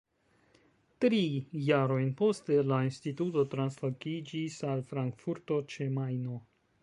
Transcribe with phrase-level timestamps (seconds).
[1.03, 1.19] Tri
[1.65, 6.41] jarojn poste la instituto translokiĝis al Frankfurto ĉe Majno.